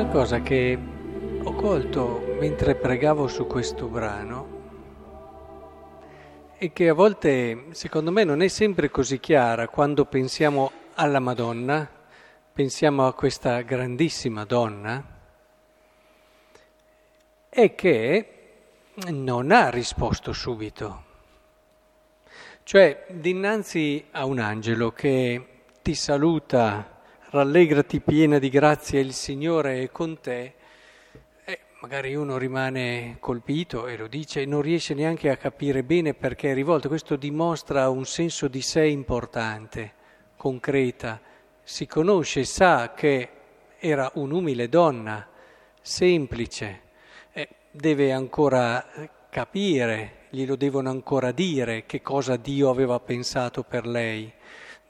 [0.00, 0.78] Una cosa che
[1.42, 4.58] ho colto mentre pregavo su questo brano
[6.56, 11.86] e che a volte, secondo me, non è sempre così chiara quando pensiamo alla Madonna,
[12.50, 15.04] pensiamo a questa grandissima donna,
[17.50, 18.28] è che
[19.08, 21.04] non ha risposto subito.
[22.62, 25.46] Cioè, dinanzi a un angelo che
[25.82, 26.99] ti saluta,
[27.30, 30.54] rallegrati piena di grazia, il Signore è con te,
[31.80, 36.50] magari uno rimane colpito e lo dice e non riesce neanche a capire bene perché
[36.50, 36.88] è rivolto.
[36.88, 39.92] Questo dimostra un senso di sé importante,
[40.36, 41.20] concreta.
[41.62, 43.28] Si conosce, sa che
[43.78, 45.26] era un'umile donna,
[45.80, 46.80] semplice,
[47.32, 48.84] eh, deve ancora
[49.30, 54.32] capire, glielo devono ancora dire che cosa Dio aveva pensato per lei.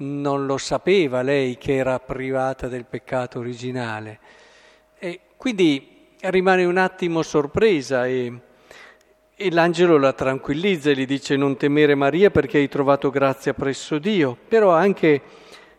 [0.00, 4.18] Non lo sapeva lei che era privata del peccato originale.
[4.98, 8.32] E quindi rimane un attimo sorpresa e,
[9.34, 13.98] e l'angelo la tranquillizza e gli dice non temere Maria perché hai trovato grazia presso
[13.98, 15.20] Dio, però anche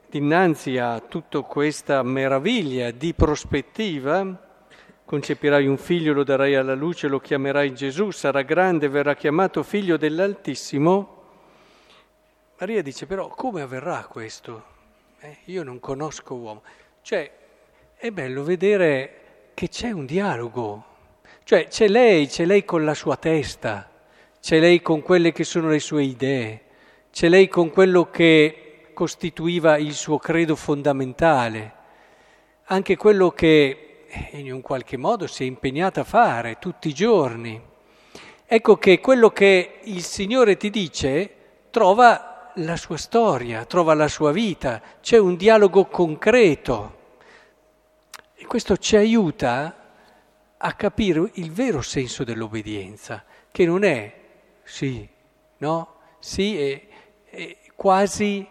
[0.07, 4.49] dinanzi a tutta questa meraviglia di prospettiva,
[5.03, 9.97] concepirai un figlio, lo darai alla luce, lo chiamerai Gesù, sarà grande, verrà chiamato figlio
[9.97, 11.20] dell'Altissimo.
[12.61, 14.63] Maria dice però come avverrà questo?
[15.19, 16.61] Eh, io non conosco uomo.
[17.01, 17.27] Cioè
[17.95, 20.83] è bello vedere che c'è un dialogo,
[21.43, 23.89] cioè c'è lei, c'è lei con la sua testa,
[24.39, 26.61] c'è lei con quelle che sono le sue idee,
[27.11, 31.73] c'è lei con quello che costituiva il suo credo fondamentale,
[32.65, 37.59] anche quello che in un qualche modo si è impegnata a fare tutti i giorni.
[38.45, 41.35] Ecco che quello che il Signore ti dice
[41.71, 46.99] trova la sua storia, trova la sua vita, c'è un dialogo concreto.
[48.35, 49.75] E questo ci aiuta
[50.57, 54.13] a capire il vero senso dell'obbedienza, che non è
[54.63, 55.07] sì,
[55.57, 55.95] no?
[56.19, 56.87] Sì è,
[57.25, 58.47] è quasi,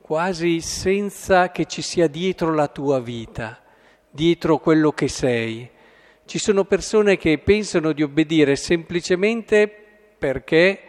[0.00, 3.60] quasi senza che ci sia dietro la tua vita,
[4.08, 5.68] dietro quello che sei.
[6.24, 9.66] Ci sono persone che pensano di obbedire semplicemente
[10.16, 10.82] perché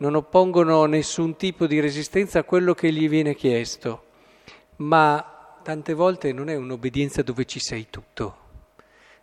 [0.00, 4.04] non oppongono nessun tipo di resistenza a quello che gli viene chiesto,
[4.76, 8.36] ma tante volte non è un'obbedienza dove ci sei tutto.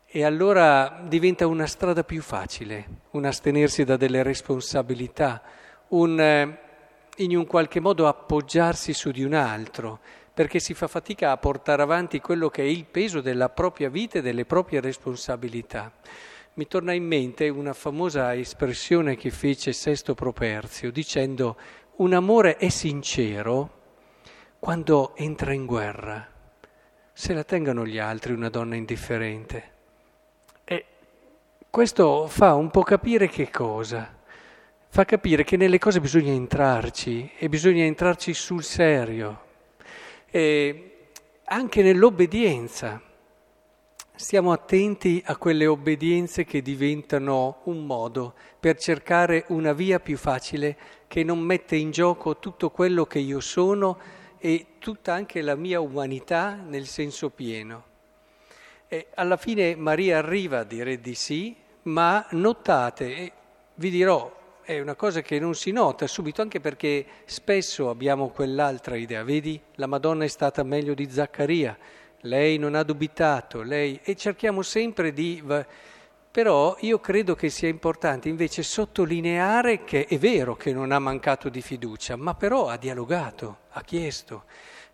[0.06, 5.42] E allora diventa una strada più facile, un astenersi da delle responsabilità,
[5.90, 6.60] un eh,
[7.18, 10.00] in un qualche modo appoggiarsi su di un altro,
[10.32, 14.20] perché si fa fatica a portare avanti quello che è il peso della propria vita
[14.20, 15.92] e delle proprie responsabilità.
[16.58, 21.56] Mi torna in mente una famosa espressione che fece Sesto Properzio dicendo
[21.98, 23.82] un amore è sincero
[24.58, 26.28] quando entra in guerra,
[27.14, 29.72] se la tengano gli altri una donna indifferente.
[30.64, 30.86] E
[31.70, 34.18] questo fa un po' capire che cosa?
[34.88, 39.42] Fa capire che nelle cose bisogna entrarci e bisogna entrarci sul serio.
[40.26, 41.10] E
[41.44, 43.07] anche nell'obbedienza.
[44.20, 50.76] Stiamo attenti a quelle obbedienze che diventano un modo per cercare una via più facile
[51.08, 54.00] che non mette in gioco tutto quello che io sono
[54.40, 57.84] e tutta anche la mia umanità nel senso pieno.
[58.88, 63.32] E alla fine Maria arriva a dire di sì, ma notate,
[63.76, 68.96] vi dirò, è una cosa che non si nota subito, anche perché spesso abbiamo quell'altra
[68.96, 71.78] idea, vedi, la Madonna è stata meglio di Zaccaria,
[72.28, 74.00] lei non ha dubitato, lei...
[74.04, 75.42] e cerchiamo sempre di
[76.38, 81.50] però io credo che sia importante invece sottolineare che è vero che non ha mancato
[81.50, 84.44] di fiducia, ma però ha dialogato, ha chiesto,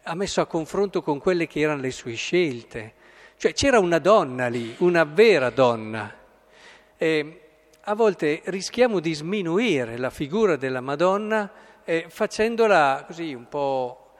[0.03, 2.93] ha messo a confronto con quelle che erano le sue scelte.
[3.35, 6.15] Cioè c'era una donna lì, una vera donna.
[6.95, 7.41] E
[7.81, 11.51] a volte rischiamo di sminuire la figura della Madonna
[11.83, 14.13] eh, facendola così un po'...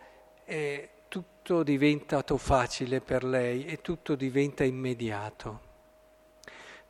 [0.43, 5.59] Eh, tutto diventa facile per lei e tutto diventa immediato.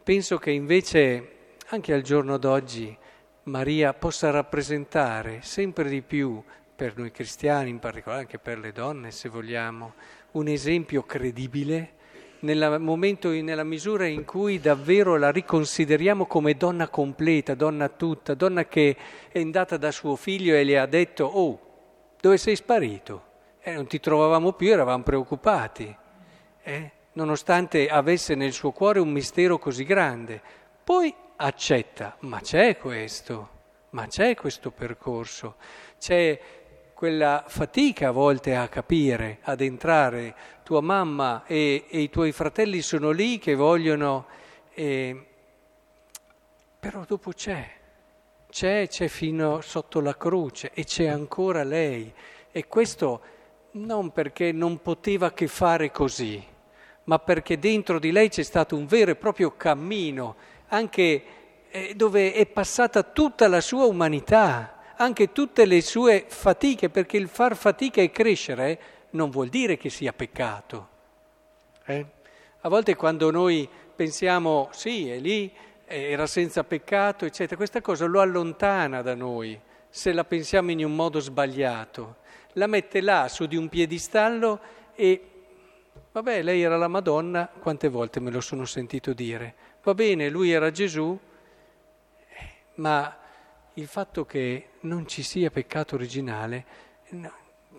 [0.01, 2.97] Penso che invece anche al giorno d'oggi
[3.43, 6.41] Maria possa rappresentare sempre di più,
[6.73, 9.93] per noi cristiani in particolare, anche per le donne se vogliamo,
[10.31, 11.91] un esempio credibile
[12.39, 18.63] nel momento, nella misura in cui davvero la riconsideriamo come donna completa, donna tutta, donna
[18.63, 18.95] che
[19.27, 21.59] è andata da suo figlio e le ha detto, oh,
[22.21, 23.31] dove sei sparito?
[23.65, 25.97] Eh, non ti trovavamo più, eravamo preoccupati.
[26.61, 26.91] Eh?
[27.13, 30.41] nonostante avesse nel suo cuore un mistero così grande.
[30.83, 33.49] Poi accetta, ma c'è questo,
[33.91, 35.55] ma c'è questo percorso,
[35.99, 36.39] c'è
[36.93, 40.35] quella fatica a volte a capire, ad entrare.
[40.63, 44.25] Tua mamma e, e i tuoi fratelli sono lì che vogliono,
[44.73, 45.25] eh,
[46.79, 47.69] però dopo c'è,
[48.49, 52.11] c'è, c'è fino sotto la croce e c'è ancora lei.
[52.51, 53.21] E questo
[53.73, 56.43] non perché non poteva che fare così,
[57.05, 60.35] ma perché dentro di lei c'è stato un vero e proprio cammino,
[60.67, 61.23] anche
[61.69, 67.27] eh, dove è passata tutta la sua umanità, anche tutte le sue fatiche, perché il
[67.27, 68.79] far fatica e crescere
[69.11, 70.89] non vuol dire che sia peccato.
[71.85, 72.05] Eh?
[72.61, 75.51] A volte quando noi pensiamo, sì, è lì,
[75.85, 79.59] era senza peccato, eccetera, questa cosa lo allontana da noi,
[79.89, 82.21] se la pensiamo in un modo sbagliato.
[82.53, 84.59] La mette là su di un piedistallo
[84.95, 85.27] e
[86.13, 89.55] Vabbè, lei era la Madonna, quante volte me lo sono sentito dire.
[89.81, 91.19] Va bene, lui era Gesù,
[92.75, 93.17] ma
[93.73, 96.65] il fatto che non ci sia peccato originale,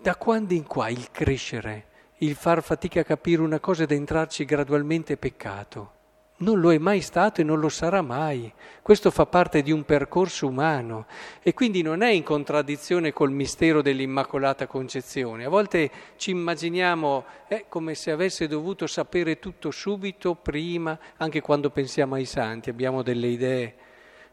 [0.01, 1.87] da quando in qua il crescere,
[2.17, 5.93] il far fatica a capire una cosa ed entrarci gradualmente è peccato?
[6.37, 8.51] Non lo è mai stato e non lo sarà mai.
[8.81, 11.05] Questo fa parte di un percorso umano
[11.41, 15.45] e quindi non è in contraddizione col mistero dell'Immacolata Concezione.
[15.45, 21.69] A volte ci immaginiamo eh, come se avesse dovuto sapere tutto subito, prima, anche quando
[21.69, 23.75] pensiamo ai santi, abbiamo delle idee.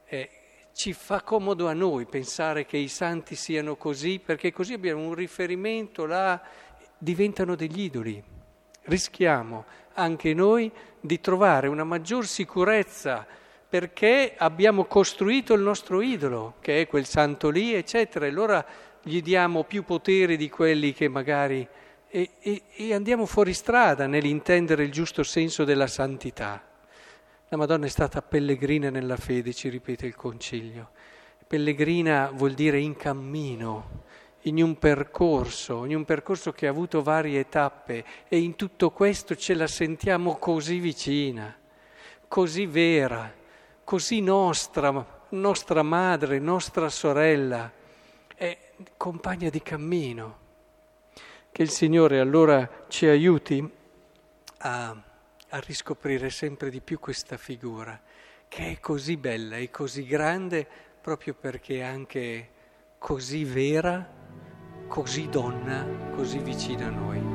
[0.06, 0.30] Eh,
[0.74, 5.14] ci fa comodo a noi pensare che i santi siano così, perché così abbiamo un
[5.14, 6.42] riferimento là,
[6.98, 8.40] diventano degli idoli.
[8.84, 9.64] Rischiamo
[9.94, 10.70] anche noi
[11.00, 13.26] di trovare una maggior sicurezza
[13.68, 18.64] perché abbiamo costruito il nostro idolo, che è quel santo lì, eccetera, e allora
[19.02, 21.66] gli diamo più potere di quelli che magari...
[22.14, 26.62] E, e, e andiamo fuori strada nell'intendere il giusto senso della santità.
[27.48, 30.90] La Madonna è stata pellegrina nella fede, ci ripete il Concilio.
[31.46, 34.04] Pellegrina vuol dire in cammino,
[34.42, 39.36] in un percorso, in un percorso che ha avuto varie tappe e in tutto questo
[39.36, 41.54] ce la sentiamo così vicina,
[42.26, 43.32] così vera,
[43.84, 47.70] così nostra, nostra madre, nostra sorella,
[48.34, 48.58] è
[48.96, 50.40] compagna di cammino.
[51.52, 53.70] Che il Signore allora ci aiuti
[54.58, 55.02] a,
[55.50, 58.00] a riscoprire sempre di più questa figura,
[58.48, 60.66] che è così bella e così grande
[61.00, 62.48] proprio perché è anche
[62.98, 64.20] così vera
[64.92, 67.31] così donna, così vicina a noi.